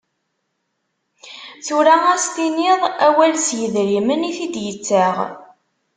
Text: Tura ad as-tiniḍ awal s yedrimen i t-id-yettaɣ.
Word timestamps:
Tura 1.65 1.95
ad 2.11 2.15
as-tiniḍ 2.17 2.81
awal 3.07 3.33
s 3.45 3.47
yedrimen 3.59 4.27
i 4.29 4.31
t-id-yettaɣ. 4.37 5.15